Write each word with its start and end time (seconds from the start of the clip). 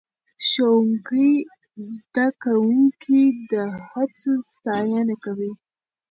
ښوونکی 0.47 1.31
زده 1.97 2.27
کوونکي 2.43 3.21
د 3.51 3.53
هڅو 3.89 4.33
ستاینه 4.51 5.15
کوي 5.23 5.51